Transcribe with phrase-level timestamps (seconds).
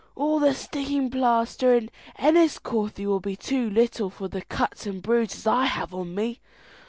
[0.15, 5.45] All the sticking plaster in Enniscorthy will be too little for the cuts and bruises
[5.45, 6.39] I have on me.